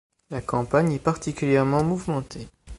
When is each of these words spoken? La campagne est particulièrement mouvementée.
La 0.31 0.41
campagne 0.41 0.93
est 0.93 0.97
particulièrement 0.97 1.83
mouvementée. 1.83 2.47